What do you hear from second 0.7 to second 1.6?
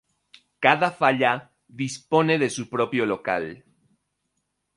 Falla